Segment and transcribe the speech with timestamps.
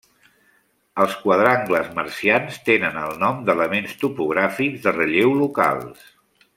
[1.03, 6.07] Els quadrangles marcians tenen el nom d'elements topogràfics de relleu locals.